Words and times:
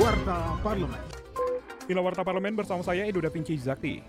Warta 0.00 0.56
Parlemen. 0.64 1.04
Inilah 1.84 2.00
Warta 2.00 2.24
Parlemen 2.24 2.56
bersama 2.56 2.80
saya 2.80 3.04
Edo 3.04 3.20
Da 3.20 3.28
Vinci 3.28 3.60
Zakti. 3.60 4.00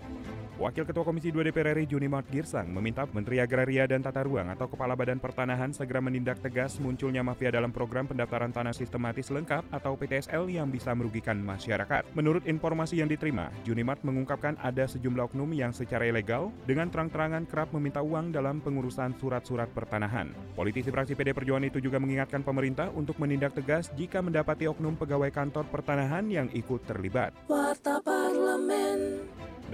Wakil 0.54 0.86
Ketua 0.86 1.02
Komisi 1.02 1.34
2 1.34 1.50
DPR 1.50 1.74
RI 1.74 1.90
Juni 1.90 2.06
Mart 2.06 2.30
Girsang 2.30 2.70
meminta 2.70 3.02
Menteri 3.10 3.42
Agraria 3.42 3.90
dan 3.90 4.06
Tata 4.06 4.22
Ruang 4.22 4.54
atau 4.54 4.70
Kepala 4.70 4.94
Badan 4.94 5.18
Pertanahan 5.18 5.74
segera 5.74 5.98
menindak 5.98 6.38
tegas 6.38 6.78
munculnya 6.78 7.26
mafia 7.26 7.50
dalam 7.50 7.74
program 7.74 8.06
pendaftaran 8.06 8.54
tanah 8.54 8.70
sistematis 8.70 9.34
lengkap 9.34 9.66
atau 9.74 9.98
PTSL 9.98 10.46
yang 10.46 10.70
bisa 10.70 10.94
merugikan 10.94 11.42
masyarakat. 11.42 12.06
Menurut 12.14 12.46
informasi 12.46 13.02
yang 13.02 13.10
diterima, 13.10 13.50
Juni 13.66 13.82
Mart 13.82 14.06
mengungkapkan 14.06 14.54
ada 14.62 14.86
sejumlah 14.86 15.34
oknum 15.34 15.50
yang 15.50 15.74
secara 15.74 16.06
ilegal 16.06 16.54
dengan 16.70 16.86
terang-terangan 16.86 17.50
kerap 17.50 17.74
meminta 17.74 17.98
uang 17.98 18.30
dalam 18.30 18.62
pengurusan 18.62 19.10
surat-surat 19.18 19.66
pertanahan. 19.74 20.30
Politisi 20.54 20.94
fraksi 20.94 21.18
PD 21.18 21.34
Perjuangan 21.34 21.66
itu 21.66 21.82
juga 21.82 21.98
mengingatkan 21.98 22.46
pemerintah 22.46 22.94
untuk 22.94 23.18
menindak 23.18 23.58
tegas 23.58 23.90
jika 23.98 24.22
mendapati 24.22 24.70
oknum 24.70 24.94
pegawai 24.94 25.34
kantor 25.34 25.66
pertanahan 25.66 26.30
yang 26.30 26.46
ikut 26.54 26.86
terlibat. 26.86 27.34
Warta 27.50 27.98
Parlemen. 28.06 29.18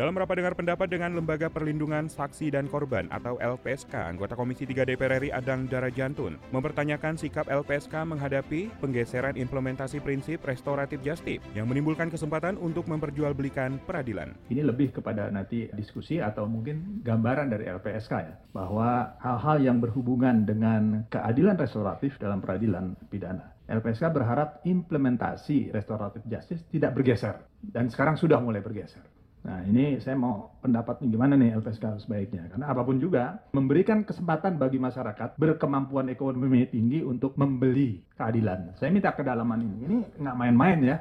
Dalam 0.01 0.17
rapat 0.17 0.41
dengar 0.41 0.57
pendapat 0.57 0.89
dengan 0.89 1.13
Lembaga 1.13 1.53
Perlindungan 1.53 2.09
Saksi 2.09 2.49
dan 2.49 2.73
Korban 2.73 3.05
atau 3.13 3.37
LPSK, 3.37 3.93
anggota 3.93 4.33
Komisi 4.33 4.65
3 4.65 4.89
DPR 4.89 5.21
RI 5.21 5.29
Adang 5.29 5.69
Darajantun 5.69 6.41
mempertanyakan 6.57 7.21
sikap 7.21 7.45
LPSK 7.53 8.09
menghadapi 8.09 8.73
penggeseran 8.81 9.37
implementasi 9.37 10.01
prinsip 10.01 10.41
restoratif 10.49 11.05
justice 11.05 11.45
yang 11.53 11.69
menimbulkan 11.69 12.09
kesempatan 12.09 12.57
untuk 12.57 12.89
memperjualbelikan 12.89 13.77
peradilan. 13.85 14.33
Ini 14.49 14.65
lebih 14.65 14.97
kepada 14.97 15.29
nanti 15.29 15.69
diskusi 15.77 16.17
atau 16.17 16.49
mungkin 16.49 17.05
gambaran 17.05 17.53
dari 17.53 17.69
LPSK 17.69 18.13
ya, 18.25 18.41
bahwa 18.57 19.21
hal-hal 19.21 19.61
yang 19.61 19.85
berhubungan 19.85 20.49
dengan 20.49 21.05
keadilan 21.13 21.61
restoratif 21.61 22.17
dalam 22.17 22.41
peradilan 22.41 22.97
pidana. 23.13 23.53
LPSK 23.69 24.09
berharap 24.17 24.65
implementasi 24.65 25.77
restoratif 25.77 26.25
justice 26.25 26.65
tidak 26.73 26.97
bergeser 26.97 27.45
dan 27.61 27.93
sekarang 27.93 28.17
sudah 28.17 28.41
mulai 28.41 28.65
bergeser. 28.65 29.20
Nah 29.41 29.65
ini 29.65 29.97
saya 30.05 30.21
mau 30.21 30.53
pendapat 30.61 31.01
nih 31.01 31.17
gimana 31.17 31.33
nih 31.33 31.57
LPSK 31.57 32.05
sebaiknya. 32.05 32.53
Karena 32.53 32.69
apa 32.69 32.85
pun 32.85 33.01
juga 33.01 33.41
memberikan 33.57 34.05
kesempatan 34.05 34.61
bagi 34.61 34.77
masyarakat 34.77 35.41
berkemampuan 35.41 36.13
ekonomi 36.13 36.69
tinggi 36.69 37.01
untuk 37.01 37.33
membeli 37.41 38.05
keadilan. 38.21 38.77
Saya 38.77 38.93
minta 38.93 39.17
kedalaman 39.17 39.65
ini. 39.65 39.77
Ini 39.89 39.97
nggak 40.21 40.37
main-main 40.37 40.79
ya. 40.85 40.97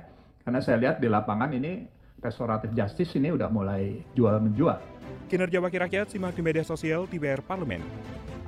Karena 0.47 0.59
saya 0.63 0.79
lihat 0.79 1.03
di 1.03 1.11
lapangan 1.11 1.51
ini 1.51 1.83
restoratif 2.23 2.71
justice 2.71 3.11
ini 3.19 3.35
udah 3.35 3.51
mulai 3.51 3.99
jual-menjual. 4.15 4.79
Kinerja 5.27 5.59
Wakil 5.59 5.79
Rakyat 5.83 6.07
simak 6.15 6.33
di 6.33 6.41
media 6.41 6.63
sosial 6.63 7.05
TBR 7.11 7.43
Parlemen. 7.43 7.83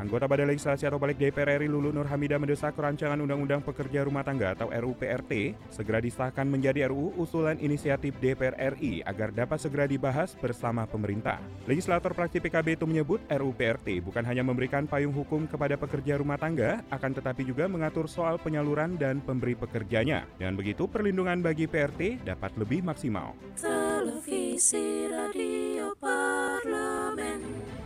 Anggota 0.01 0.25
Badan 0.25 0.49
Legislasi 0.49 0.89
atau 0.89 0.97
Balik 0.97 1.21
DPR 1.21 1.61
RI 1.61 1.69
Lulu 1.69 1.93
Nur 1.93 2.09
Hamida 2.09 2.41
mendesak 2.41 2.73
rancangan 2.73 3.21
Undang-Undang 3.21 3.61
Pekerja 3.61 4.01
Rumah 4.01 4.25
Tangga 4.25 4.57
atau 4.57 4.73
RUU 4.73 4.97
PRT 4.97 5.53
segera 5.69 6.01
disahkan 6.01 6.49
menjadi 6.49 6.89
RUU 6.89 7.21
usulan 7.21 7.61
inisiatif 7.61 8.17
DPR 8.17 8.57
RI 8.73 9.05
agar 9.05 9.29
dapat 9.29 9.61
segera 9.61 9.85
dibahas 9.85 10.33
bersama 10.41 10.89
pemerintah. 10.89 11.37
Legislator 11.69 12.17
fraksi 12.17 12.41
PKB 12.41 12.81
itu 12.81 12.89
menyebut 12.89 13.21
RUU 13.29 13.53
PRT 13.53 14.01
bukan 14.01 14.25
hanya 14.25 14.41
memberikan 14.41 14.89
payung 14.89 15.13
hukum 15.13 15.45
kepada 15.45 15.77
pekerja 15.77 16.17
rumah 16.17 16.41
tangga, 16.41 16.81
akan 16.89 17.11
tetapi 17.21 17.45
juga 17.45 17.69
mengatur 17.69 18.09
soal 18.09 18.41
penyaluran 18.41 18.97
dan 18.97 19.21
pemberi 19.21 19.53
pekerjanya. 19.53 20.25
Dan 20.41 20.57
begitu 20.57 20.89
perlindungan 20.89 21.45
bagi 21.45 21.69
PRT 21.69 22.25
dapat 22.25 22.57
lebih 22.57 22.81
maksimal. 22.81 23.37
Televisi 23.53 25.05
Radio. 25.13 25.93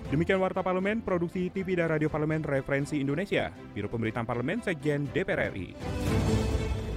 Demikian 0.05 0.37
Warta 0.37 0.61
Parlemen, 0.61 1.01
Produksi 1.01 1.49
TV 1.49 1.73
dan 1.73 1.89
Radio 1.89 2.13
Parlemen 2.13 2.45
Referensi 2.45 3.01
Indonesia, 3.01 3.49
Biro 3.73 3.89
Pemberitaan 3.89 4.29
Parlemen 4.29 4.61
Sekjen 4.61 5.09
DPR 5.09 5.49
RI. 5.49 6.44